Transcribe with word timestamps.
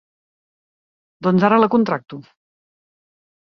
Doncs 1.27 1.45
ara 1.51 1.59
la 1.65 1.69
contracto! 1.77 2.21